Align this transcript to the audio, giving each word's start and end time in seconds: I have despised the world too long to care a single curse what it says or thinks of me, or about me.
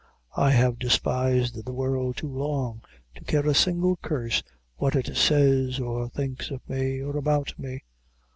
I 0.35 0.49
have 0.49 0.79
despised 0.79 1.63
the 1.63 1.73
world 1.73 2.17
too 2.17 2.27
long 2.27 2.81
to 3.13 3.23
care 3.23 3.45
a 3.45 3.53
single 3.53 3.97
curse 3.97 4.41
what 4.77 4.95
it 4.95 5.15
says 5.15 5.79
or 5.79 6.09
thinks 6.09 6.49
of 6.49 6.67
me, 6.67 7.03
or 7.03 7.15
about 7.15 7.53
me. 7.59 7.83